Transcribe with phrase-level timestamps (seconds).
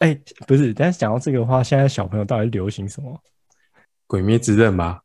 [0.00, 3.18] 哎、欸，不是，但是讲到这个的话，现在小朋友到底流行什么？
[4.06, 5.02] 鬼灭之刃吧？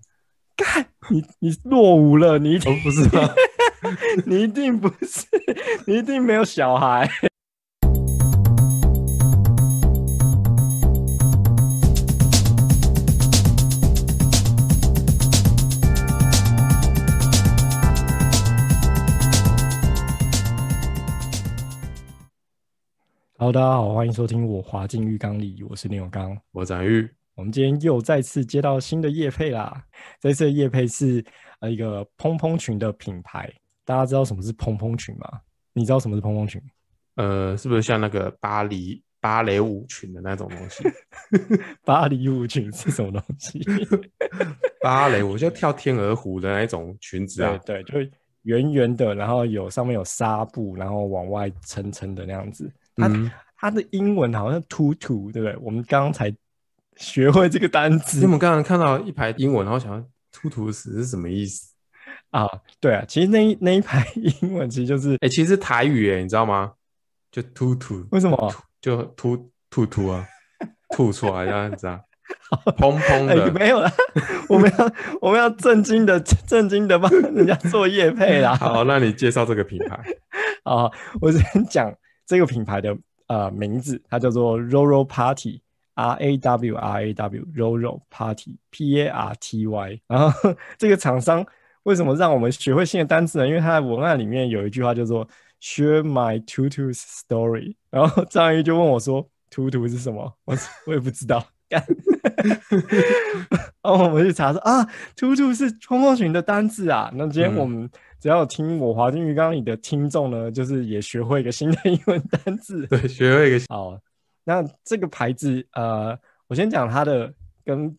[0.55, 3.29] 干，你你落伍了，你一定、哦、不是吗？
[4.25, 5.27] 你一定不是，
[5.85, 7.09] 你一定没有小孩。
[23.37, 27.05] Hello，大家好，欢迎收听我滑进浴缸里，我是林永刚，我展玉。
[27.35, 29.83] 我们今天又再次接到新的叶配啦，
[30.21, 31.21] 这次的业配是
[31.59, 33.53] 呃一个蓬蓬裙的品牌，
[33.83, 35.27] 大家知道什么是蓬蓬裙吗？
[35.73, 36.61] 你知道什么是蓬蓬裙？
[37.15, 40.85] 呃，是不是像那个芭黎芭蕾舞裙的那种东西？
[41.83, 43.59] 芭蕾舞裙是什么东西？
[44.81, 48.11] 芭蕾舞就跳天鹅湖的那种裙子啊，对对，就
[48.43, 52.71] 圆圆的，然后有上面有纱布，然后往外撑撑的那样子。
[52.95, 55.57] 它、嗯、它的英文好像 “to to”，对不对？
[55.61, 56.33] 我们刚刚才
[56.95, 58.23] 学会这个单词。
[58.23, 61.73] 我们刚刚看到一排英文，然后想要 tutu 是什么意思
[62.31, 62.47] 啊？
[62.79, 64.05] 对啊，其实那一那一排
[64.41, 66.71] 英文其实就是，哎、欸，其实台语哎，你知道吗？
[67.31, 68.53] 就 tutu，为什么？
[68.79, 70.25] 就突突突啊，
[70.95, 71.99] 吐出来这样子啊，
[72.77, 73.51] 砰砰 的、欸。
[73.51, 73.91] 没有啦，
[74.47, 78.55] 我们要我们要正经的正经的帮人家做业配啦。
[78.55, 79.99] 好，那你介绍这个品牌
[80.63, 80.89] 啊？
[81.19, 81.93] 我先讲。
[82.25, 90.01] 这个品牌的呃名字，它叫做 Roro Party，R A W R A W Roro Party P A R T Y。
[90.07, 91.45] 然后这个厂商
[91.83, 93.47] 为什么让我们学会新的单词呢？
[93.47, 95.27] 因为它的文案里面有一句话叫做
[95.61, 97.75] Share my tutu story。
[97.89, 101.45] 然后张宇就问我说：“tutu 是什么？”我我也不知道。
[101.69, 101.83] 干。
[103.81, 107.11] 然后我们去查说啊，tutu 是冲锋群的单字啊。
[107.13, 107.89] 那今天我们。
[108.15, 112.87] 嗯只要听我滑进鱼缸里的听众呢，就是也学会一个新的 英文单字。
[112.87, 113.63] 对，学会一个。
[113.69, 113.99] 好，
[114.43, 117.31] 那这个牌子，呃，我先讲它的
[117.63, 117.95] 跟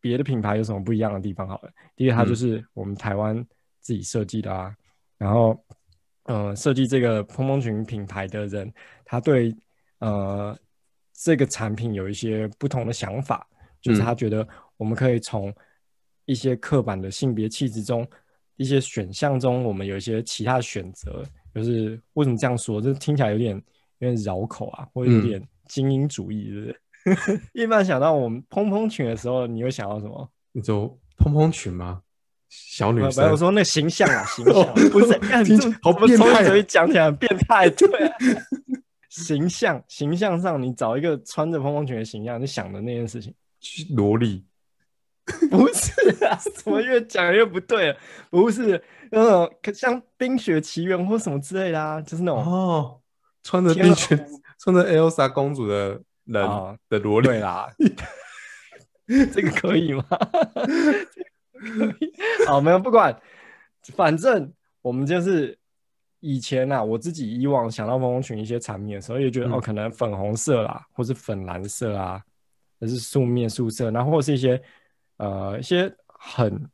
[0.00, 1.70] 别的品牌有什么不一样的地方好了。
[1.94, 3.36] 第一个，它就是我们台湾
[3.78, 4.66] 自己设计的啊。
[4.66, 4.76] 嗯、
[5.18, 5.64] 然后，
[6.24, 8.72] 呃，设计这个蓬蓬裙品牌的人，
[9.04, 9.54] 他对
[10.00, 10.58] 呃
[11.12, 13.46] 这个产品有一些不同的想法，
[13.80, 14.44] 就是他觉得
[14.76, 15.54] 我们可以从
[16.24, 18.04] 一些刻板的性别气质中。
[18.56, 21.24] 一些选项中，我们有一些其他的选择，
[21.54, 22.80] 就是为什么这样说？
[22.80, 23.54] 这听起来有点
[23.98, 26.80] 有点绕口啊，或者有点精英主义，是不是？
[27.32, 30.28] 嗯、 一般想到我们蓬蓬裙的时候，你会想到什么？
[30.52, 32.02] 你说蓬蓬裙吗？
[32.48, 33.30] 小女生？
[33.30, 35.18] 我说那形象啊，形 象不是？
[35.82, 37.68] 好变态，所以讲起来很变态。
[37.70, 38.16] 对、啊，
[39.08, 43.34] 形象形象上，你找一个穿着蓬蓬裙的形象，你想的那件事情，
[43.96, 44.44] 萝莉。
[45.50, 45.92] 不是
[46.24, 47.96] 啊，怎么越讲越不对了？
[48.28, 53.00] 不是那种像《冰雪奇缘》或什么之类的啊，就是那种哦，
[53.44, 54.16] 穿着冰雪、
[54.58, 56.44] 穿着 Elsa 公主的人
[56.88, 57.28] 的萝莉。
[57.28, 57.68] 对啦，
[59.32, 60.04] 这个可以吗？
[62.48, 63.16] 好，没有不管，
[63.94, 65.56] 反正我们就是
[66.18, 72.20] 以前啊，我自己以往想到蓬蓬裙一些产品的时候，也觉得、嗯、哦，可能粉红色啦，或是粉蓝色啊，
[72.80, 74.60] 还是素面素色，然后或是一些。
[75.18, 76.68] 呃，一些很，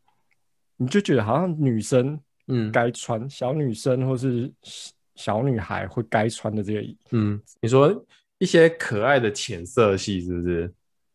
[0.76, 4.50] 你就觉得好像女生，嗯，该穿、嗯、小女生或是
[5.15, 8.04] 小女孩会该穿的这个，嗯，你说
[8.38, 10.72] 一些可爱的浅色系是不是？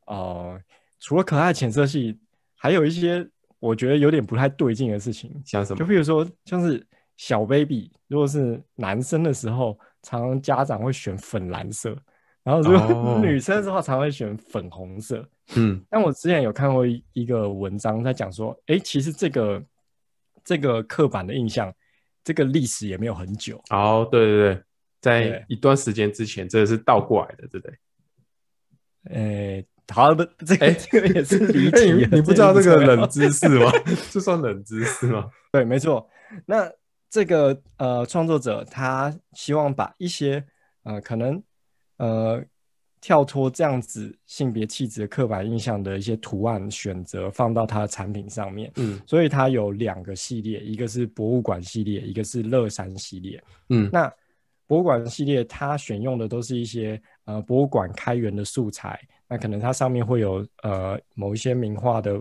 [0.08, 0.62] 哦、呃，
[1.00, 2.20] 除了可爱浅色系，
[2.56, 3.28] 还有一些
[3.60, 5.80] 我觉得有点不太对劲的事情，像什么？
[5.80, 6.86] 就比如说，像是
[7.16, 11.98] 小 baby，如果是男生的时候，常常家长会选粉蓝色。
[12.44, 15.26] 然后如果女生的话，常会选粉红色。
[15.50, 19.64] 哦、嗯，但我之前有看过一个文章，在讲说，哎，其实这个
[20.44, 21.74] 这个刻板的印象，
[22.24, 23.62] 这个历史也没有很久。
[23.70, 24.64] 哦，对对对，
[25.02, 27.78] 在一段时间之前，这个是倒过来的，对不对？
[29.12, 32.08] 哎，好的，这个这个也是离题。
[32.16, 33.72] 你不知道这个冷知识吗？
[34.12, 35.30] 这算冷知识吗？
[35.52, 36.10] 对，没错。
[36.46, 36.72] 那
[37.10, 40.46] 这个呃，创作者他希望把一些
[40.84, 41.44] 呃，可能。
[41.98, 42.44] 呃，
[43.04, 48.72] 跳脱这样子性别气质的刻板印象的一些图案选择，放到它的产品上面。
[48.78, 53.44] 嗯，所以它有两个系列，一个是博物馆系列，一个是乐山系列。
[53.68, 54.10] 嗯，那
[54.68, 58.98] 博物馆系列它选用的都是一些呃博物馆开源的素材，
[59.28, 62.18] 那可能它上面会有呃某一些名画的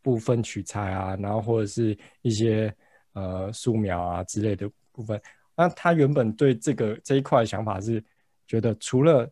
[0.00, 2.74] 部分取材啊，然后或者是一些
[3.12, 5.20] 呃素描啊之类的部分。
[5.54, 8.02] 那他原本对这个这一块的想法是。
[8.46, 9.26] 觉得除了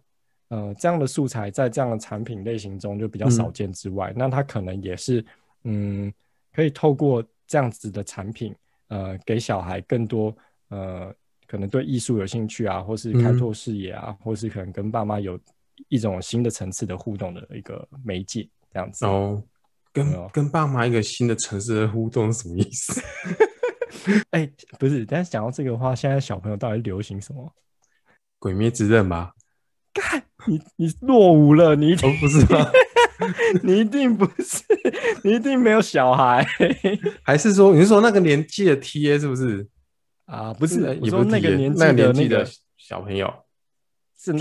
[0.52, 5.24] 呃这样的素材在这样的产品类型中就比较少见之外，嗯、那它可能也是
[5.64, 6.12] 嗯
[6.52, 8.54] 可以透过这样子的产品
[8.88, 10.36] 呃给小孩更多
[10.68, 11.10] 呃
[11.46, 15.40] 可能对艺术有兴趣啊，或是开拓视野啊，嗯、或是可能跟爸妈有
[15.88, 19.42] 一种新的层次的互动的一个媒介，这样子哦。
[19.94, 23.02] 跟跟爸妈一个新的层次的互动是什么意思？
[24.32, 27.52] 哎、欸，不是，但是讲到这个的话，现在小朋友到底流行什么？
[28.38, 29.34] 鬼灭之刃吧？
[29.92, 32.66] 干，你你落伍了，你一定、哦、不是吗？
[33.62, 34.62] 你一定不是，
[35.22, 36.44] 你一定没有小孩，
[37.22, 39.66] 还是说你是说那个年纪的 A 是不是？
[40.26, 42.46] 啊，不是，也不是那个年纪的、那个、年纪的
[42.76, 43.32] 小朋友。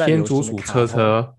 [0.05, 1.33] 天竺鼠车车，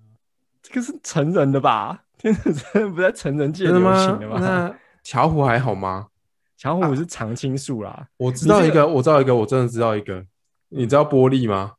[0.63, 2.03] 这个是成人的吧？
[2.19, 4.39] 天竺鼠不在成人界流行的吗？
[4.41, 6.09] 那巧虎还好吗？
[6.57, 8.07] 巧虎是常青树啦、啊。
[8.17, 10.25] 我知道一个，我知道一个，我真的知道一个。
[10.69, 11.75] 你知道玻璃吗？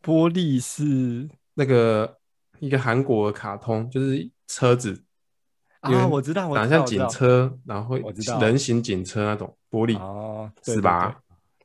[0.00, 2.18] 波丽是那个
[2.58, 5.02] 一个韩国的卡通，就是车子。
[5.80, 8.04] 啊，我知道，我长得像警车，然后会
[8.40, 11.18] 人形警车那种玻璃哦，是吧？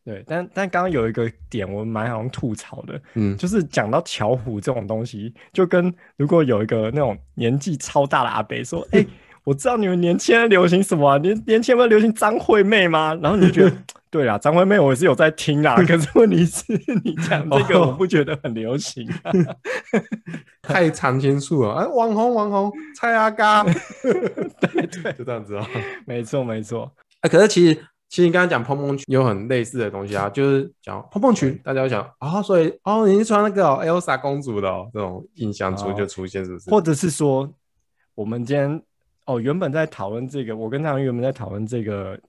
[0.06, 9.08] 对，但但刚刚有一个点我蛮想吐槽的，嗯，就是讲到巧虎这种东西，就跟如果有一个那种年纪超大的阿伯说，哎、欸，
[9.46, 13.18] 我知道你们年轻人流行什么、啊，年年轻人流行张惠妹吗？
[13.22, 13.78] 然后你就觉得，
[14.12, 16.64] 对啊，张惠妹我也是有在听啦， 可是问题是
[17.04, 19.32] 你讲这个我不觉得很流行、啊，
[20.62, 25.66] 太常青树了，哎，网红网红蔡阿嘎，对对，就这样子哦，
[26.06, 26.92] 没错没错，
[27.22, 27.80] 哎、欸，可是其实。
[28.08, 36.70] 其实你刚刚讲蓬蓬裙有很类似的东西啊，就是讲蓬蓬裙，大家会想啊、哦，所以哦，你是穿那个、哦、Elsa 公主的、哦、这种印象出就出现，是不是？
[36.70, 37.52] 或者是说，
[38.14, 38.82] 我们今天
[39.26, 42.20] 哦，原本在讨论这个，我跟张原本在讨论这个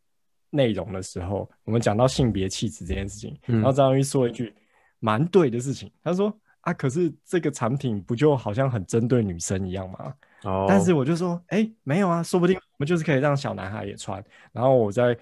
[0.50, 4.54] 内容的时候，我们讲到性别气质这件事情，嗯、然后张玉说一句
[4.98, 10.14] 蛮对的事情，他说啊，可是这个产品不就好像很针对女生一样吗？
[10.44, 15.16] 哦，但是我就说，哎，没有啊，说不定我们就是可以让小男孩也穿，然后我在。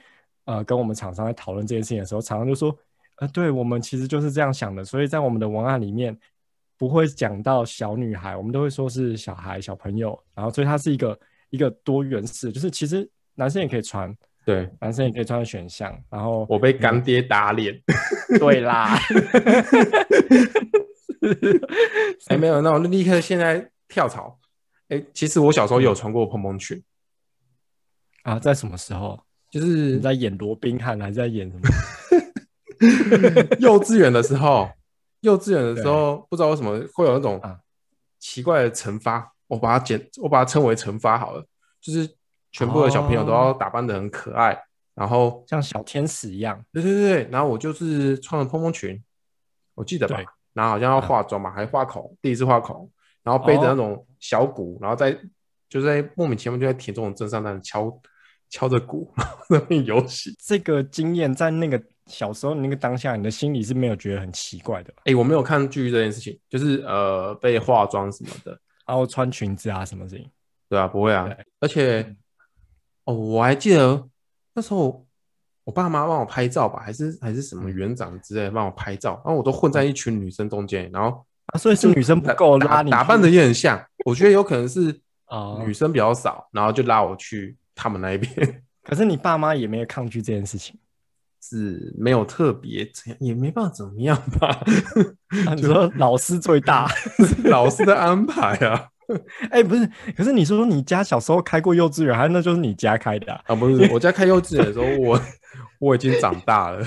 [0.47, 2.79] 呃，跟我们厂商在讨论这件事情的时候，厂商就说，
[3.17, 6.15] 呃，对我们其实就是这样想的，所以在我们的文案里面
[6.77, 11.19] 不会讲到小女孩，我们都会说是小孩、小朋友，然后所以它是一个
[11.55, 14.13] 一个多元式，就是其实男生也可以穿，
[14.45, 15.97] 对，男生也可以穿的选项。
[16.11, 17.81] 然后我被干爹打脸，
[18.41, 18.99] 对啦，
[22.27, 24.37] 哎，没有，那我立刻现在跳槽。
[24.89, 26.83] 哎，其实我小时候有穿过蓬蓬裙
[28.25, 29.23] 啊，在什么时候？
[29.51, 31.63] 就是你在演罗宾汉，还是在演什么？
[33.61, 34.69] 幼稚园的时候，
[35.21, 37.41] 幼稚园的时候，不知道为什么会有那种
[38.19, 39.33] 奇怪的惩罚。
[39.47, 41.45] 我把它简，我把它称为惩罚好了。
[41.81, 42.09] 就是
[42.53, 44.59] 全部的小朋友都要打扮的很可爱，
[44.95, 46.65] 然后像小天使一样。
[46.73, 49.03] 对对对，然后我就是穿了蓬蓬裙，
[49.75, 50.23] 我记得吧？
[50.53, 52.91] 然后好像要化妆嘛，还画口，第一次画口，
[53.23, 55.19] 然后背着那种小鼓，然后在
[55.69, 58.01] 就在莫名其妙就在田中镇上那里敲。
[58.51, 60.33] 敲着鼓，然后那边游戏。
[60.39, 64.93] 这个经验在那个小时候那个当下，你的心里是没有觉得很奇怪的。
[64.99, 70.31] 哎、欸，我没有看剧这件事情，就是呃被化妆什么的，然后穿裙子啊什么事情。
[70.69, 71.29] 对啊，不会啊。
[71.61, 72.17] 而且、嗯、
[73.05, 74.09] 哦，我还记得
[74.55, 75.07] 那时候
[75.65, 83.85] 我爸妈帮我拍照吧，还是还是什么园长之类的帮我拍照，然后我都混在一群女生中间，然后啊，所以是女生不够拉你，打扮的也很像。
[84.05, 87.57] 我觉得有可能是啊， 女生比较少，然后就拉我去。
[87.77, 90.79] 他们那一边，可是你爸妈也没有抗拒这件事情，
[91.51, 94.49] 是没有特别怎样，也没办法怎么样吧？
[95.47, 96.89] 啊、 你说老师最大，
[97.45, 98.89] 老师的安排啊？
[99.51, 103.41] 哎、欸，不是，可是你说你家小时候开过幼稚园，还是那就是你家开的啊？
[103.49, 105.21] 啊不是，我家开幼稚园的时候，我
[105.79, 106.83] 我已经长大了。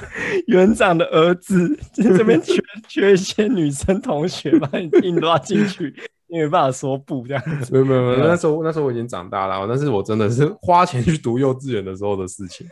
[0.47, 5.93] 园长的儿子这边缺缺一些女生同学，把你硬拉进去。
[6.29, 12.67] 因为没办法说不这样子，没有没有没有，那时候那时候我已经长大了，但是我真的是花钱去读幼稚园的时候的事情。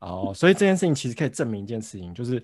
[0.00, 2.42] 哦，所以这件事情其实可以证明一件事情，就是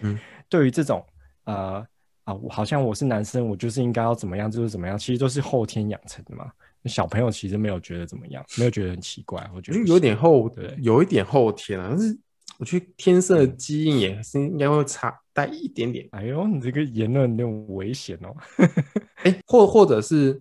[0.48, 1.04] 对于这种、
[1.44, 1.88] 嗯、呃
[2.25, 6.50] 啊，好像我是男生，我就是应该要怎么样就是怎么样，其实都是后天养成的嘛。
[6.84, 12.18] 小朋友其实没有觉得怎么样，没有觉得很奇怪，我觉得有点后对，有一点后天啊，但是。
[12.58, 16.08] 我觉得天生的基因也是应该会差带一点点。
[16.12, 18.34] 哎呦，你这个言论有点危险哦。
[19.25, 20.40] 哎，或或者是，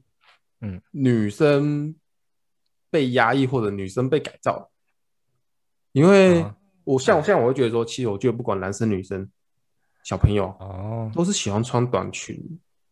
[0.62, 1.94] 嗯，女生
[2.90, 4.72] 被压抑或者女生被改造，
[5.92, 6.46] 因为
[6.86, 9.28] 我像我像我会觉得说，其实我觉得不管男生女生，
[10.04, 12.40] 小朋友哦，都是喜欢穿短裙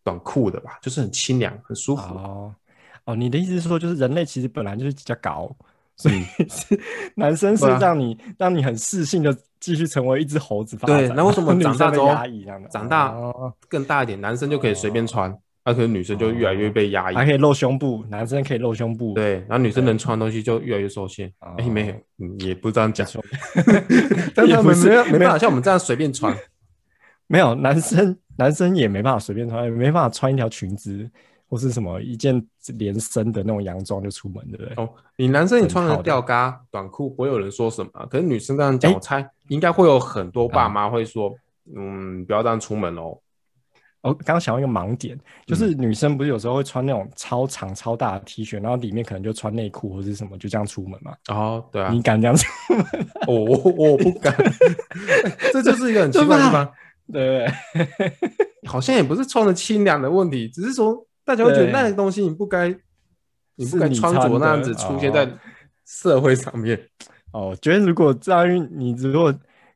[0.04, 2.02] 短裤的吧，就是很清凉很舒服。
[2.16, 2.54] 哦
[3.06, 5.56] 哦，你的意思是说，就是人类其实本来就是比较高。
[5.96, 6.80] 所以 是
[7.14, 10.76] 男生是让你让你很适性的继续成为一只猴子。
[10.78, 12.08] 对，那为什么 长大之后
[12.72, 13.16] 长大
[13.70, 15.32] 更大一点，男生就可以随便穿，
[15.66, 19.14] 那可能女生就越来越被压抑，还可以露胸部，男生可以露胸部。
[19.14, 21.32] 对，然后女生能穿的东西就越来越受限。
[21.58, 23.08] 哎，没有，也不这样讲。
[24.36, 26.36] 但他们没没办法像我们这样随便穿。
[27.28, 31.10] 没有，男生男生也没办法随便穿，也没办法穿一条裙子
[31.48, 32.46] 或是什么一件
[32.78, 34.84] 连身的那种洋装就出门，对不对？
[34.84, 37.92] 哦，你男生你穿个吊嘎短裤，不会有人说什么？
[38.10, 41.34] 可是女生这样讲，我猜应该会有很多爸妈会说，
[41.74, 43.18] 嗯，不要这样出门哦。
[44.04, 51.14] 我刚刚想到一个盲点，就是女生不是有时候会穿那种超长超大的 T 恤，然后里面可能就穿内裤或者什么，就这样出门嘛？
[51.30, 52.46] 哦，对啊，你敢这样出
[52.76, 53.08] 门？
[53.28, 54.36] 我我我不敢，
[55.54, 56.70] 这就是一个很奇怪的地方。
[57.14, 57.48] 对，
[58.68, 62.76] 好像也不是穿的清凉的问题，只是说大家会觉得那个东西你不该，
[63.56, 65.26] 你不该穿着那样子出现在
[65.86, 66.78] 社会上面。
[67.32, 69.34] 哦，我觉得如果在于，你如果。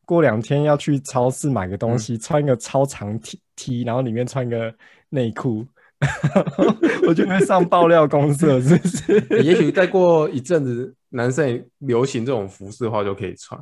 [0.07, 4.73] 过两天要去超市买个东西，嗯、穿一个超长 T T，然后里面穿个
[5.09, 5.67] 内裤，
[7.05, 9.43] 我就会上爆料公社，是不是？
[9.43, 13.59] 也许再过一阵子，男生也流行这种服饰的话，就可以穿。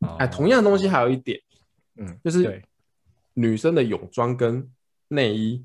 [0.00, 1.38] 哦、哎，同样的东西还有一点，
[1.96, 2.60] 嗯，就是
[3.34, 4.68] 女生的泳装跟
[5.06, 5.64] 内衣，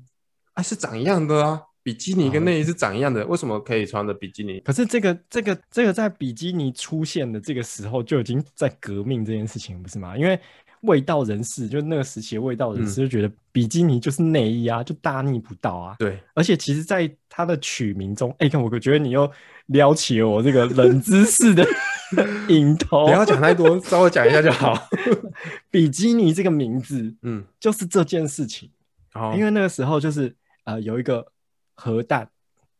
[0.54, 1.62] 哎，是长一样的啊。
[1.82, 4.60] 比基尼跟内衣是长一样的，为什么可以穿的比基尼？
[4.60, 10.16] 可是这个、这个、这个在比基尼出现的这个时候就已经在革命这件事情，不是吗？
[10.16, 10.38] 因为
[10.82, 15.96] 味道人士，就那个时期的味道人士就觉得比基尼就是内衣啊，就大逆不道啊。
[15.98, 19.28] 对，而且其实在它的取名中，哎，看我觉得你又
[19.66, 21.66] 撩起了我这个冷知识的
[22.48, 23.06] 瘾头。
[23.06, 24.88] 不要讲太多，稍微讲一下就好。
[25.68, 28.70] 比基尼这个名字，嗯，就是这件事情。
[29.14, 31.31] 哦，因为那个时候就是呃有一个。
[31.74, 32.28] 核弹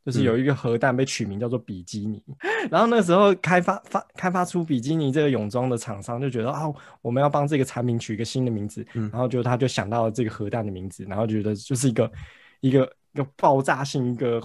[0.05, 6.65] 就是有一个核弹被取名叫做比基尼，嗯、 然后那时候开发发开发出比基尼这个泳装的厂商就觉得啊，
[7.01, 12.11] 我们要帮这个产品取一个新的名字，嗯、然后就他就想到了这个核弹的名字，然后觉得就是一个
[12.61, 14.41] 一个一个爆炸性、一个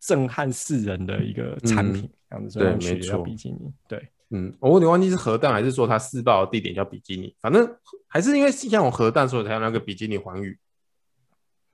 [0.00, 3.72] 震撼世人的一个产品，嗯、这样子，所以取叫比基尼。
[3.88, 7.66] 对，嗯，我有点忘记是核弹还是说它试爆的地点叫比基尼，反正
[8.06, 10.58] 还是因为像有核弹，所以才有那个比基尼环宇。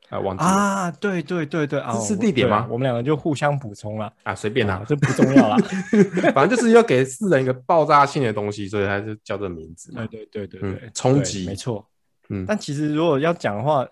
[0.08, 2.66] 啊，忘记啊，对对对对啊，这是地点吗？
[2.70, 5.56] 我们两个就互相补充了啊，随便啦，这不重要啦，
[6.32, 9.92] 反正就是要给世人一个爆炸性的东西，所以他就叫这名字。
[9.92, 11.84] 对对对对对，冲击，没错。
[12.28, 13.86] 嗯，但其实如果要讲的话，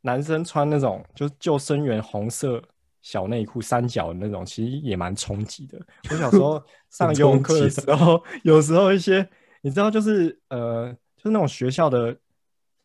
[0.00, 2.60] 男生穿那种就是救生员红色
[3.02, 5.78] 小内裤三角的那种，其实也蛮冲击的。
[6.10, 9.28] 我小时候 上游泳课的时候，有时候一些
[9.62, 12.16] 你知道，就是呃，就是那种学校的。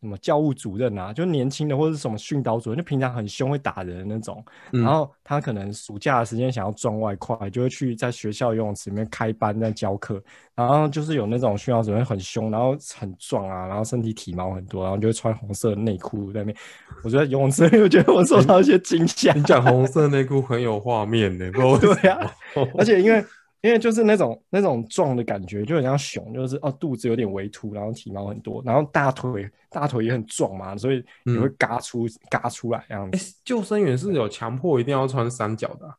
[0.00, 4.42] 什么教务主任啊，就年轻的或者是什么训导主任，就平常很凶会打人的那种。
[4.72, 10.22] 嗯、然后他可能暑假的时间想要赚外快，就会去在学校游泳池里面开班在教课。
[10.54, 16.56] 然后就是有那种训导主任很凶，然后很壮啊，然后身体体毛很多，然后就会穿红色内裤在那边。
[17.02, 19.32] 我觉得游泳池，我觉得我受到一些惊吓。
[19.34, 22.32] 你讲红色内裤很有画面呢， 对呀、啊，
[22.78, 23.22] 而且因为。
[23.62, 33.34] 因为就是那种那种壮的感觉，就很像熊，就是哦肚子有点微凸，然后体毛很多，然后大腿大腿也很壮嘛，所以也会嘎出、嗯、嘎出来这样子。
[33.44, 35.96] 救生员是有强迫一定要穿三角的、啊？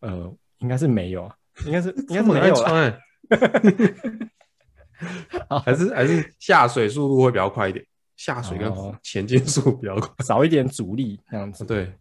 [0.00, 1.30] 呃，应该是没有，
[1.66, 2.98] 应该是 应该是没有穿。
[5.64, 7.84] 还是还是下水速度会比较快一点，
[8.16, 11.64] 下水跟前进速比较快，少一点阻力这样子。
[11.64, 11.92] 对，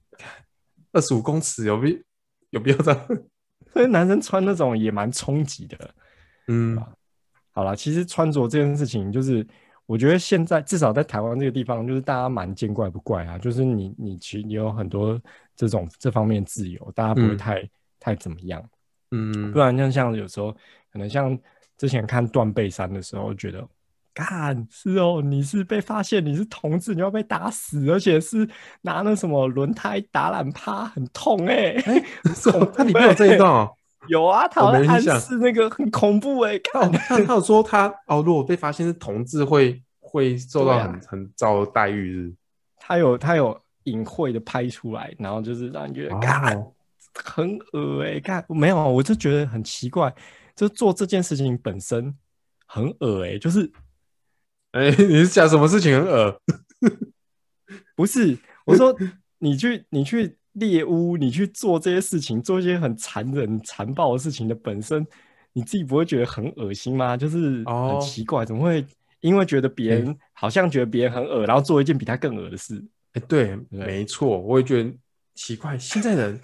[0.94, 2.02] 二十五公尺有必
[2.52, 3.08] 有必要这样？
[3.74, 5.96] 所以男生穿那种也蛮冲击的，
[6.48, 6.78] 嗯，
[7.52, 9.46] 好了，其实穿着这件事情，就是
[9.86, 13.38] 我觉得现在至少在台湾这个地方，就是大家蛮见怪不怪啊。
[13.38, 15.20] 就是你你其实你有很多
[15.56, 18.64] 这种这方面自由，大家不会太、嗯、太怎么样，
[19.12, 20.52] 嗯，不然像像有时候
[20.92, 21.38] 可能像
[21.78, 23.68] 之前看断背山的时候，觉得，
[24.14, 28.48] 干是哦，你是被发现你是同志，你要被打死，而且是
[28.82, 31.82] 拿那什么轮胎打懒趴，很痛哎、 欸！
[31.86, 32.06] 哎、欸，
[32.76, 33.72] 它里面有这一段哦，
[34.08, 42.36] 有啊，他好像暗示那个很恐怖哎、欸，看他他有说他哦，如果被发现是同志会，会会受到很、啊、很糟的待遇是？
[42.78, 46.74] 他有他有隐晦的拍出来，然后就是让你觉得干、哦、
[47.14, 50.14] 很恶哎、欸，看没有，我就觉得很奇怪，
[50.56, 52.14] 就做这件事情本身
[52.66, 53.72] 很恶哎、欸，就是。
[54.72, 56.42] 哎、欸，你是讲什么事情很恶？
[57.96, 58.96] 不是，我说
[59.40, 65.06] 你去你去猎巫，你去做这些事情，做一些很残忍、残暴的事情的本身，
[65.54, 67.18] 你自己不会觉得很恶心吗？
[67.18, 68.86] 就是很奇怪，怎么会
[69.22, 72.76] 因为觉得别人好像觉得别人很恶，然后做一件比他更恶的事？
[73.14, 74.94] 哎、欸，对，对没错，我也觉得
[75.34, 75.76] 奇怪。
[75.80, 76.40] 现在人，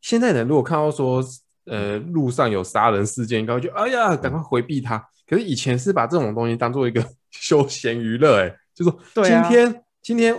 [0.00, 1.22] 现在人如果看到说，
[1.66, 5.08] 呃，路上有杀人事件，应该会觉得哎呀，赶快回避他。
[5.28, 10.34] 可是以前是把这种东西当做一个 休闲娱乐，哎，就说今天、啊、今天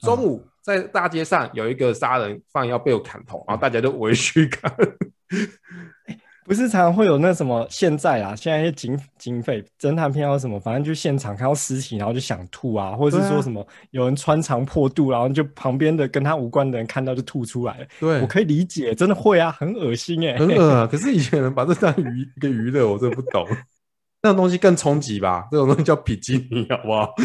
[0.00, 4.72] 中午在大街上有一个杀人犯要被我砍头，嗯、然后大家都围去看。
[6.46, 7.64] 不是常常会有那什么？
[7.70, 17.86] 现在啊，现在一些警警匪侦探片或什么，反正就现场看到尸体，然后就想吐啊，或者是说什么有人穿肠破肚，然后就旁边的跟他无关的人看到就吐出来了。
[18.00, 20.88] 对，我可以理解，真的会啊，很恶心哎、欸，很恶啊。
[20.90, 23.46] 可是以前人把这当娱一个娱乐，我真的不懂。
[24.22, 25.48] 那种东西更冲击吧？
[25.50, 27.14] 这种东西叫比基尼，好不好？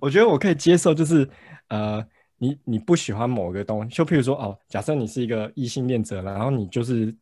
[0.00, 1.28] 我觉得我可以接受，就是
[1.68, 2.04] 呃。
[2.40, 7.12] 你你不喜欢某个东西，就譬如说哦，假设你是一个异性恋者，然后你就是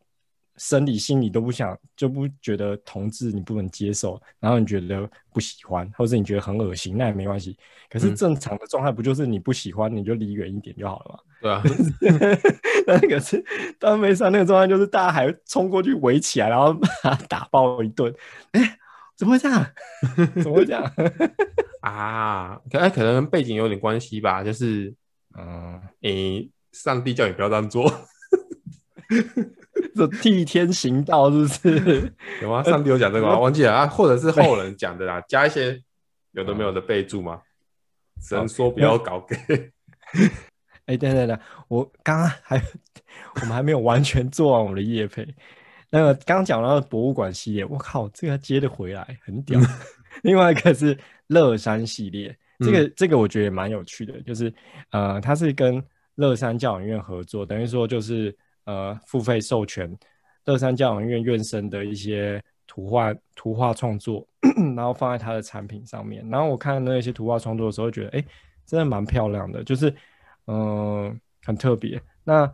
[0.59, 7.57] 生理心理都不想，就不觉得同志你不能接受，然后你觉得不喜欢，或者你觉得很恶心，那也没关系。
[7.89, 11.21] 可是正常的状态不就是你不喜欢，你就离远一点就好了嘛？
[11.41, 11.63] 对啊。
[13.01, 13.45] 那个是
[13.79, 18.15] 当没上那个状态，就是大家还冲过去围起来，然后把他打爆一顿。
[18.53, 18.79] 哎、欸，
[19.17, 19.67] 怎么会这样？
[20.43, 20.93] 怎么会这样？
[21.83, 24.95] 啊，可能可能跟背景有点关系吧，就是。
[25.39, 27.93] 嗯，你上帝叫你不要这样做，
[29.95, 32.13] 这替天行道是不是？
[32.41, 32.63] 有吗？
[32.63, 33.39] 上帝有讲这个吗？
[33.39, 35.79] 忘记了啊，或者是后人讲的啦，加一些
[36.33, 37.43] 有的没有的备注吗？
[38.23, 39.73] 只能说不要搞 gay。
[40.87, 41.39] 哎，等等等，
[41.69, 42.57] 我刚刚还
[43.37, 45.27] 我们还没有完全做完我们的业配。
[45.91, 49.61] 那个刚刚讲到的博物馆系列，我靠，这个接得回来，很屌。
[50.23, 50.97] 另外一个是
[51.29, 52.37] 乐山系列。
[52.59, 54.51] 这个这个我觉得也蛮有趣的，就是
[54.91, 55.83] 呃，它是跟
[56.15, 59.95] 乐山教养院合作，等于说就是呃付费授权
[60.47, 64.27] 乐山教养院院生的一些图画图画创作，
[64.75, 66.27] 然后放在他的产品上面。
[66.31, 68.25] 然后我看那些图画创作的时候，觉得哎，
[68.65, 69.95] 真的蛮漂亮的，就是
[70.47, 72.01] 嗯、呃、很特别。
[72.25, 72.53] 那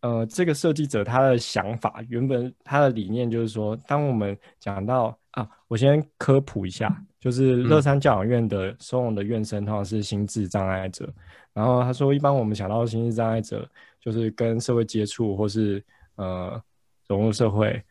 [0.00, 7.04] 呃这个设计者他的想法，原本他的理念就是说，当我们讲到啊，我先科普一下。
[7.20, 11.12] 就是乐山教养院的收容的院生，通常是心智障碍者。
[11.52, 13.68] 然后他说，一般我们想到心智障碍者，
[14.00, 15.84] 就是跟社会接触或是
[16.14, 16.62] 呃
[17.08, 17.82] 融入社会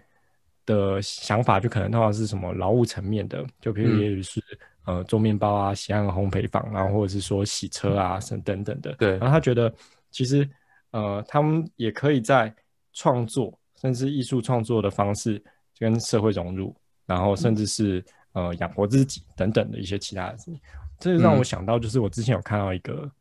[0.66, 4.58] 的想法，就可能通常是什么劳务层面的，就比如也许是、嗯、
[4.88, 8.92] 呃做面包啊、洗案烘焙坊啊，或者是说洗车啊等等等的。
[8.94, 9.12] 对。
[9.12, 9.72] 然后他觉得，
[10.10, 10.50] 其实
[10.90, 12.52] 呃他们也可以在
[12.94, 15.40] 创作甚至艺术创作的方式
[15.78, 18.00] 跟社会融入，然后甚至是。
[18.00, 20.62] 嗯呃，养活自己等等的一些其他的事情，
[21.00, 23.12] 这就让我想到，就是我之前有看到一个、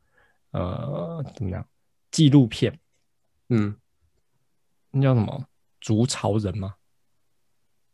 [0.51, 1.67] 嗯、呃，怎么样
[2.11, 2.79] 纪录片，
[3.49, 3.75] 嗯，
[4.91, 5.43] 那叫什么
[5.81, 6.75] “筑巢人”吗？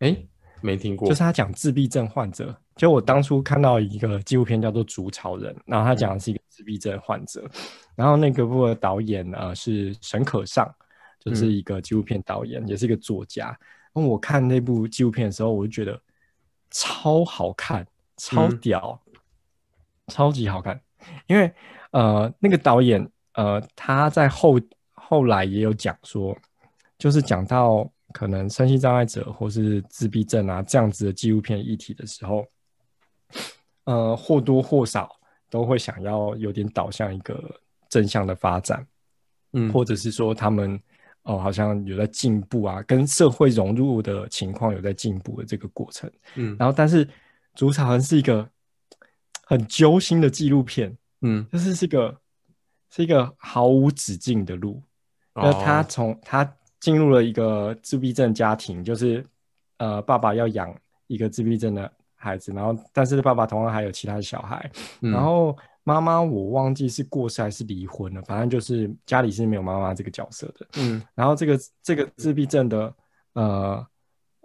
[0.00, 0.28] 哎、欸，
[0.62, 1.06] 没听过。
[1.08, 7.60] 就是他讲自闭症患者，就我当初看到一个纪录片叫做《逐草人》，然后他讲的是一个自闭症患者，嗯、
[7.94, 10.72] 然后那个部的导演呃是沈可尚，
[11.18, 13.46] 就是一个纪录片导演，嗯、也是一个作家。
[13.92, 16.00] 然后我看那部纪录片的时候，我就觉得。
[16.74, 19.12] 超好看，超屌，嗯、
[20.06, 20.80] 超级好看。
[21.26, 21.52] 因为
[21.90, 24.58] 呃，那个导演呃，他在后
[24.94, 26.34] 后来也有讲说，
[26.96, 32.42] 就是讲到可能身心障碍者或是自闭症啊这样子的纪录片议题的时候，
[33.84, 35.10] 呃，或多或少
[35.48, 37.42] 都会想要有点导向一个
[37.88, 38.86] 正向的发展，
[39.52, 40.80] 嗯，或者是说他们。
[41.24, 46.10] 哦，好像有在进步啊，跟社会融入的情况有在进步的这个过程。
[46.34, 47.06] 嗯，然后但是
[47.54, 48.44] 《筑巢人》是一个
[49.44, 50.98] 很揪心的纪录片。
[51.20, 52.18] 嗯，就是是一个
[52.90, 54.82] 是一个毫无止境的路。
[55.32, 59.24] 那、哦、他从他进入了一个自闭症家庭，就是
[59.76, 65.56] 呃，爸爸要养一个自闭症的孩子，然后但是爸爸同样还有其他的小孩，嗯、然后。
[65.84, 70.64] 妈妈，我忘记是过世还是离婚了，反正就是家里是没有妈妈这个角色的。
[70.76, 72.94] 嗯，然后这个这个自闭症的
[73.32, 73.84] 呃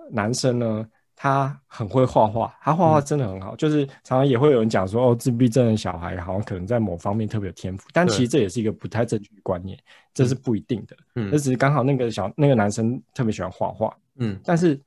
[0.09, 0.83] 男生呢，
[1.15, 9.77] 他很会画画，他画画真的很好，嗯、就是常常也会有人讲说，哦，自闭症的小孩好像可能在某方面特别有天赋，但其实这也是一个不太正确的观念，
[10.15, 10.97] 这是不一定的。
[11.13, 13.95] 嗯，这只是刚好那个小那个男生特别喜欢画画。
[14.15, 14.81] 嗯，但是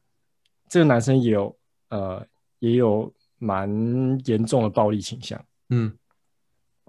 [0.68, 1.56] 这个男生也有
[1.90, 2.26] 呃
[2.60, 3.68] 也有蛮
[4.24, 5.44] 严重的暴力倾向。
[5.70, 5.92] 嗯。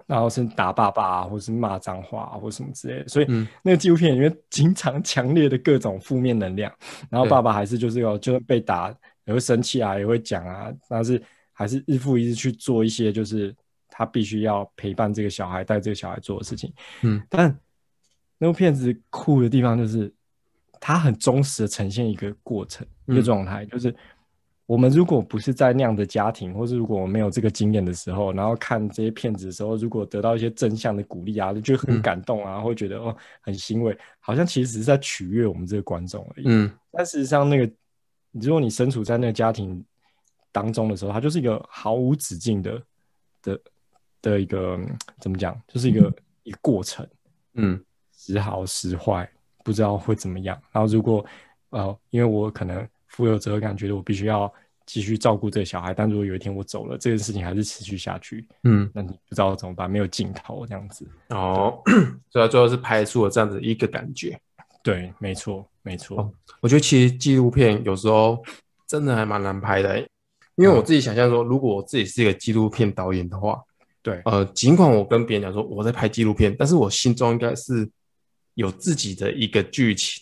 [0.04, 3.26] 然后是打爸爸啊，或是骂脏话啊，或什么之类的，所以
[3.62, 6.70] 那个纪录片里面经常强烈的各种负面能量。
[7.08, 13.54] 然后爸爸还是就是有，就是被打也会生气啊，也会讲啊，但是还是日复一日去做一些就是
[13.88, 16.70] 他必须要陪伴这个小孩、带这个小孩做的事情。
[17.02, 17.56] 嗯，但
[18.36, 20.12] 那部片子酷的地方就是
[20.80, 23.94] 他很忠实的呈现一个过程、一个状态，就是。
[24.66, 36.46] 我们如果不是在那样的家庭，或是如果我没有这个经验的时候，然后看这些片子的时候，如果得到一些正向的鼓励啊，就很感动啊，会觉得哦很欣慰，好像其实只是在取悦我们这个观众而已。
[36.46, 37.70] 嗯，但事实上，那个
[38.30, 39.84] 如果你身处在那个家庭
[40.52, 42.82] 当中的时候，它就是一个毫无止境的
[43.42, 43.60] 的
[44.22, 44.78] 的一个
[45.18, 47.06] 怎么讲，就是一个、嗯、一个过程。
[47.54, 47.78] 嗯，
[48.16, 49.28] 时好时坏，
[49.64, 50.58] 不知道会怎么样。
[50.70, 51.24] 然后如果
[51.70, 54.52] 呃，因为我可能负有责任感，觉得我必须要
[54.84, 61.08] 继续照顾这个小孩，但如果有一天我走了，这件事情还是持续下去，嗯，那你不知道怎么办，没有尽头这样子。
[61.28, 61.80] 哦，
[62.30, 64.38] 所以最后是拍出了这样子一个感觉。
[64.82, 66.18] 对，没错，没错。
[66.18, 68.42] 哦，我觉得其实纪录片有时候
[68.88, 70.08] 真的还蛮难拍的，欸，
[70.56, 73.62] 因为我自己想象说，如果我自己是一个纪录片导演的话，
[74.02, 77.88] 对，呃，尽管我跟别人讲说我在拍纪录片，但是我心中应该是
[78.54, 80.20] 有自己的一个剧情，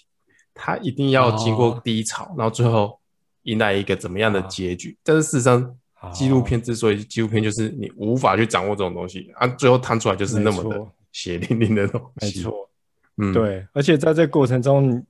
[0.55, 2.99] 它一定要经过低潮，哦，然后最后
[3.43, 4.93] 迎来一个怎么样的结局。
[4.93, 5.77] 哦，但是事实上，
[6.13, 12.27] 纪录片之所以纪录片，就是你无法去掌握这种东西啊，最后摊出来就是那么的血淋淋的东西。
[12.27, 12.71] 没错。
[13.17, 15.05] 嗯，对，而且在这个过程中，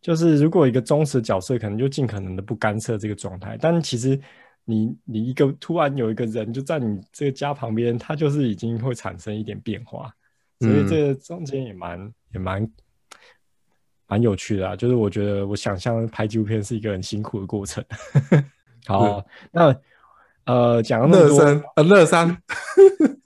[0.00, 3.56] 就是如果一个忠实角色，可能就尽可能的不干涉这个状态。
[3.60, 4.18] 但其实
[4.64, 10.12] 你你一个突然有一个人就在你这个家旁边，他就是已经会产生一点变化，
[10.58, 12.68] 所以这中间也蛮、嗯、也蛮
[14.08, 14.74] 蛮有趣的啊。
[14.74, 17.84] 就是我觉得我想象拍纪录片是一个很辛苦的过程。
[18.86, 19.72] 好，那
[20.46, 22.36] 呃讲了乐山呃乐山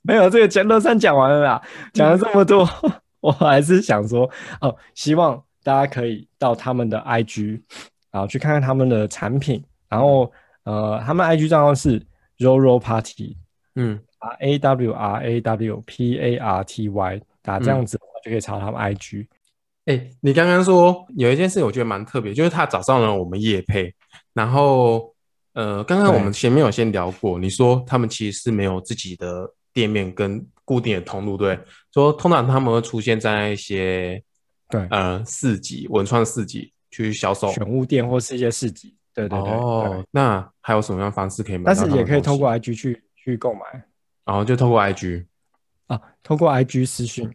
[0.03, 1.63] 没有这个讲乐山讲完了啦，
[1.95, 2.69] 讲了这么多。
[3.23, 4.29] 我还是想说，
[4.61, 7.63] 哦，希望大家可以到他们的 IG，
[8.11, 10.33] 然后去看看他们的产品，然后
[10.65, 12.05] 呃，他们 IG 账号是
[12.39, 13.37] Raw Party，
[13.77, 19.29] 嗯，R A W R A W P A R T Y，打这样子的话就可以查他们 IG。
[19.87, 23.95] 欸，你刚刚说有一件事，我觉得蛮特别，就是他找上了我们叶配，
[24.33, 25.15] 然后
[25.55, 30.47] 呃，刚刚我们前面有先聊过，你说他们其实是没有自己的店面跟。
[30.65, 31.59] 固定的通路，对，
[31.93, 34.23] 说通常他们会出现在一些
[34.71, 39.51] 对呃市集、文创市集去销售选物店或是一些市集，对对对。
[39.51, 41.65] 哦，那还有什么样方式可以买？
[41.67, 43.61] 但是也可以透过 IG 去去购买，
[44.25, 45.27] 然后就透过 IG
[45.89, 47.29] 啊，透过 IG 私讯。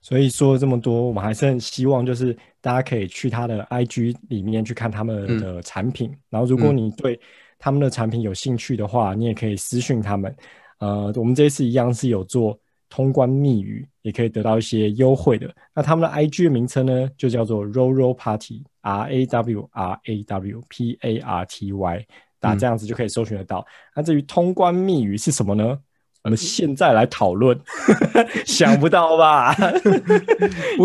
[0.00, 7.18] 所以说了这么多，我们还是很希望就是大家可以去他的 IG 里面去看他们的产品，嗯、然后如果你对
[7.58, 10.34] 他们的产品有兴趣的话，嗯、你也可以私讯他们。
[10.78, 12.56] 呃，我们这一次一样是有做
[12.88, 15.52] 通关密语，也可以得到一些优惠的。
[15.74, 22.06] 那他们的 IG 的名称呢，就叫做 Raw Raw Party，R A W R A W P A R T Y，
[22.38, 23.58] 打这样子就可以搜寻得到。
[23.58, 25.78] 嗯、那至于通关密语是什么呢？
[26.24, 27.58] 我们现在来讨论，
[28.44, 29.56] 想不到吧？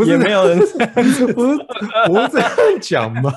[0.06, 0.60] 也没有人
[0.93, 1.58] 不是不是
[2.32, 3.32] 这样讲吧？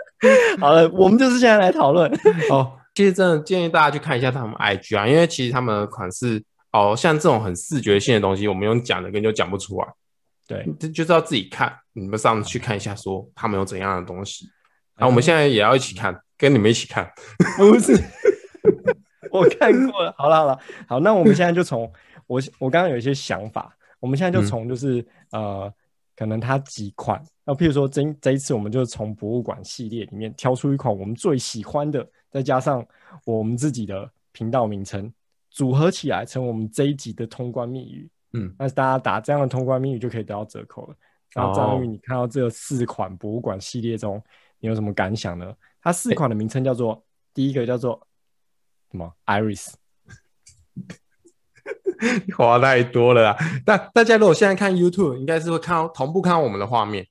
[0.60, 2.10] 好了，我们就是现在来讨论
[2.50, 2.72] 哦。
[2.94, 9.88] 其实真的建议大家去看一下他们 IG 啊，因为其实他们的款式哦，像这种很视觉性的东西，我们用讲的根本就讲不出来。
[10.46, 14.46] 对，就就是要自己看，你们上次去看一下，说他们有怎样的东西。
[14.98, 17.10] 然后我们现在也要一起看，跟你们一起看。
[17.56, 17.94] 不是，
[19.40, 20.14] 我看过了。
[20.16, 21.90] 好了好了，好，那我们现在就从
[22.26, 25.74] 我我刚刚有一些想法，我们现在就从就是、嗯、呃，
[26.14, 32.06] 可能它几款，那譬如说这这一次，我们就从博物馆系列里面挑出一款我们最喜欢的。
[32.30, 32.82] 再加上
[33.26, 35.12] 我们自己的频道名称
[35.50, 38.10] 组合起来，成为我们这一集的通关密语。
[38.32, 40.96] 嗯，那大家打这样的通关密语就可以得到折扣了。
[41.34, 44.22] 然后张宇，你看到这四款博物馆系列中，
[44.60, 45.54] 你有什么感想呢？
[45.82, 47.02] 它四款的名称叫做、欸、
[47.34, 48.00] 第一个叫做
[48.92, 49.72] 什么？Iris。
[52.36, 53.36] 花太多了啦！
[53.64, 57.06] 但大家如果现在看 YouTube，应该是会看到同步看到我们的画面。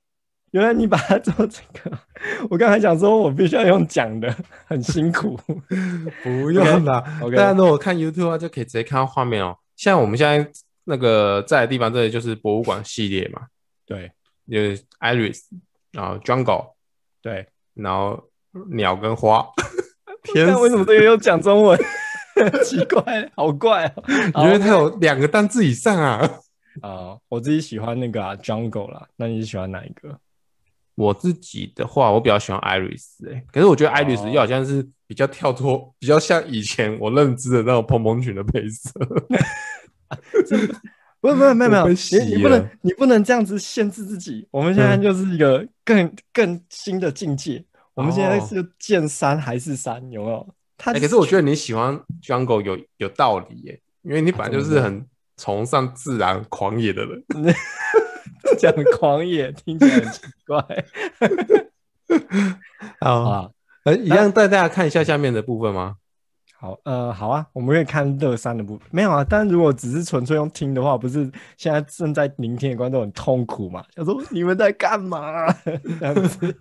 [0.52, 1.98] 原来你把它做这个，
[2.52, 4.36] 我刚才想说，我必须要用讲的，
[4.68, 5.40] 很辛苦。
[6.22, 9.58] 不用啦，okay, 大家如果看 YouTube 的话，就可以直接看到画面哦。
[9.78, 10.52] 像我们现在
[10.84, 13.44] 那个在的地方，这里就是博物馆系列嘛。
[13.86, 14.12] 对，
[14.50, 15.44] 就是 Iris，
[15.94, 16.74] 然后 Jungle，
[17.22, 18.22] 对，然后
[18.72, 19.48] 鸟跟花。
[20.24, 21.80] 天使，为什么这个又讲中文？
[22.64, 23.86] 奇怪，好怪
[24.34, 24.46] 哦。
[24.46, 26.18] 因为它有两个单字以上啊。
[26.82, 29.06] 啊、呃，我自己喜欢那个啊，Jungle 啦。
[29.18, 30.18] 那你是喜欢哪一个？
[30.96, 35.90] 我自己的话，我比较喜欢 Iris 哎、欸，可是我觉得 Iris 又好像是比较跳脱，oh.
[36.00, 38.92] 比较像以前我认知的那种蓬蓬裙的配色。
[41.20, 41.96] 不是不是没有没有，你
[42.36, 44.48] 你不能你不能这样子限制自己。
[44.52, 47.64] 我们现在就是一个更、嗯、更新的境界。
[47.94, 50.48] 我们现在是见山还是山，有没有？
[50.78, 55.06] 他、欸、可是我觉得你喜欢 Jungle 有有道理耶、欸，因为你本来就是很
[55.38, 57.24] 崇尚自然狂野的人。
[58.58, 60.86] 讲狂野听起来很奇怪。
[63.00, 63.50] 好啊，
[63.84, 65.98] 呃，一样带大家看一下下面的部分吗？
[66.58, 68.88] 好，呃，好啊，我们可以看乐山的部分。
[68.92, 73.86] 没有啊，但如果只是纯粹用听的话，不是现在正在聆听的观众很痛苦嘛？
[73.96, 75.52] 他说你们在干嘛？
[75.64, 76.56] 这样子。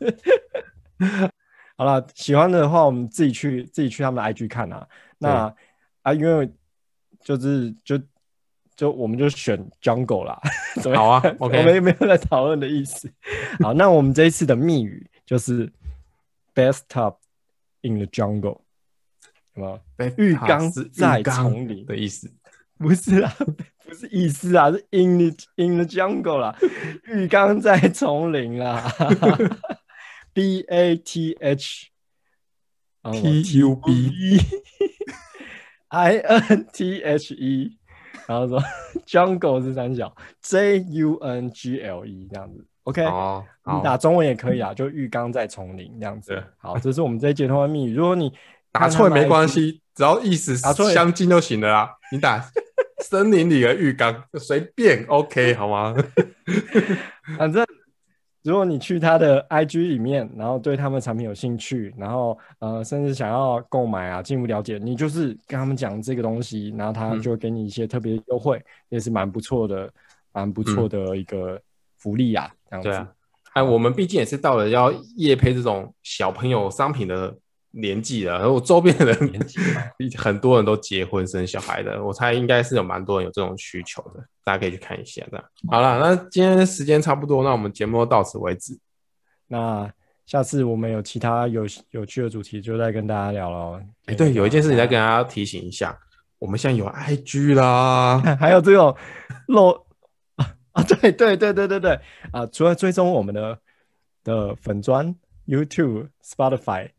[1.77, 4.87] 好了，喜欢的话，我们自己去自己去他们的 IG 看啊。
[5.19, 5.55] 那
[6.03, 6.51] 啊，因为
[7.25, 8.01] 就是就。
[8.77, 10.41] 就我们就选 Jungle 啦。
[10.97, 13.13] 好啊， OK，我们也没有在讨论的意思。
[13.63, 15.71] 好，那我们这一次的密语就是
[16.55, 17.17] Bathtub
[17.83, 18.61] in the jungle，
[19.53, 19.79] 什么？
[20.17, 22.33] 浴缸在丛林的意思？
[22.79, 23.31] 不是啊，
[23.85, 26.57] 不是意思啊，是 in the in the jungle 啦，
[27.05, 28.91] 浴缸在丛林啦。
[30.41, 31.91] B A T H
[33.13, 34.41] T U B
[35.89, 37.77] I N T H E，
[38.27, 38.59] 然后说
[39.07, 46.43] jungle 是三角 J U N G L E 这样子，OK，哦，你打中文也可以啊，就浴缸在丛林这样子。
[46.57, 47.95] 好，这是我们这一节通话密语。
[47.95, 48.33] 如果你
[48.73, 51.91] 打错也没关系，只要意思相近就行了啦。
[52.11, 52.43] 你打
[53.03, 55.95] 森林里的浴缸就随便 OK 好吗？
[57.37, 57.63] 反正。
[58.43, 69.91] 如果你去他的 IG 里面，然后对他们产品有兴趣，然后呃，甚至想要购买啊，进一步了解，你就是跟他们讲这个东西，然后他就给你一些特别优惠，嗯、也是蛮不错的，
[70.33, 71.61] 蛮不错的一个
[71.99, 72.51] 福利啊。
[72.51, 73.09] 嗯、这样子，对啊，
[73.55, 77.37] 哎，我们毕竟也是到了要夜配这种小朋友商品的。
[77.73, 79.59] 年纪了，然 后我周边的人年纪
[80.19, 85.25] 很多人都结婚生小孩的，我猜应该是有蛮多人有这种需求的，大家可以去看一下。
[85.31, 88.77] 这样好了，那今天时间差不多，那我们节目到此为止。
[89.47, 89.89] 那
[90.27, 93.81] 下次我们有其他有有趣的主题，就再跟大家聊喽。
[94.07, 95.97] 哎，对，有一件事情再跟大家提醒一下，
[96.39, 98.97] 我们现在有 IG 啦， 还有这种
[99.49, 99.71] 漏
[100.73, 102.01] 啊，对对对对对对
[102.33, 103.59] 啊，除了追踪我们的
[104.25, 105.15] 的粉砖、
[105.47, 106.91] YouTube、Spotify。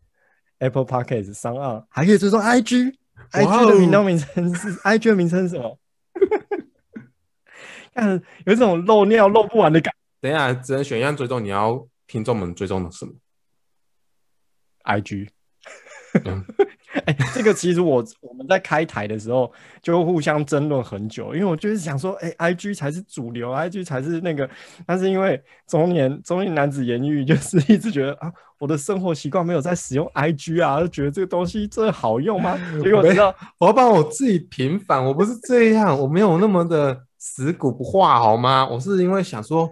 [0.61, 5.77] Apple Podcast 上岸，还可以追踪 IG，IG 的频道名称是 IG 的名称是什么？
[7.93, 8.09] 看
[8.45, 9.93] 有这种漏尿漏不完的感。
[10.21, 13.11] 等一下，只能选一样追踪，你要听众们追踪的什么
[14.83, 15.29] ？IG。
[16.25, 16.45] 嗯
[16.93, 19.51] 哎、欸，这个其实我我们在开台的时候
[19.81, 24.49] 就互相争论很久，因为我就是想说，哎、欸、，IG 才是主流，IG 才是那个，
[24.85, 32.59] 但是因为中年中年男子言语，就是一直觉得啊，我的生活习惯没有在使用 IG 啊，就觉得这个东西真的好用吗？
[32.83, 38.67] 结果知道我要帮我自己平反，我不是这样，我没有那么的死骨不化好吗？
[38.67, 39.69] 我是因为想说，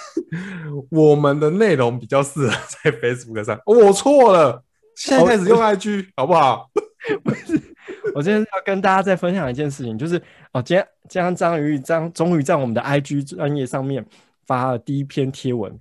[0.90, 4.62] 我们的内容比较适合在 Facebook 上，我错了。
[4.96, 6.70] 现在开始用 IG、哦、好不好？
[7.22, 7.60] 不是，
[8.14, 10.16] 我今天要跟大家再分享一件事情，就是
[10.52, 14.04] 哦，今天今天章鱼章终于在我们的 IG 专业上面
[14.46, 15.78] 发了第一篇贴文，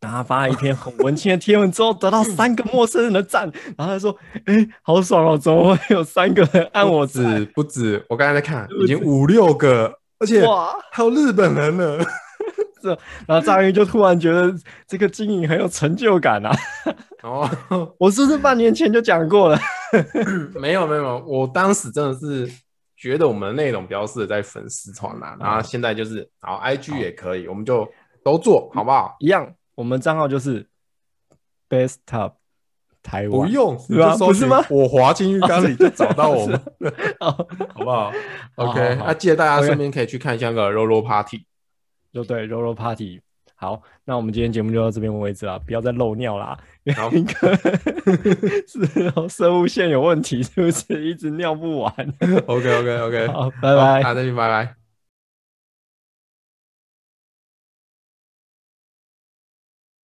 [0.00, 7.22] 然后发了一篇很文青的贴文之后，得到三个陌生人的赞，然后他说：“哎、欸，好爽哦，怎么会有三个人按我赞？
[7.22, 11.98] 不止，不止，我刚才在看，已经五六个，而且哇，还有日本人呢。”
[13.26, 14.54] 然后章鱼就突然觉得
[14.86, 16.56] 这个经营很有成就感啊！
[17.26, 19.58] 哦，我是不是半年前就讲过了？
[20.54, 22.48] 没有没有，我当时真的是
[22.96, 27.86] 觉得我们的内容比较适合在粉丝团啦，然后现在就是，好，IG 也可以，我们就
[28.24, 29.16] 都做好不好？
[29.18, 30.66] 一样，我们账号就是
[31.68, 32.34] Best Top
[33.02, 34.16] 台湾，不用是吧？
[34.16, 34.64] 不是吗？
[34.70, 36.60] 我滑进浴缸里就找到我们，
[37.20, 37.32] 好
[37.84, 38.12] 不好
[38.54, 41.44] ？OK，那记得大家顺便可以去看一下那个肉肉 Party。
[42.12, 43.20] 就对，柔柔 Party。
[43.56, 46.56] 好，那我们今天节目就到这边为止了，不要再漏尿啦。
[46.94, 47.56] 好，一个
[48.68, 51.92] 是哦，生物线有问题，是不是一直尿不完
[52.46, 54.85] ？OK OK OK，好，拜拜，好，再见，拜拜。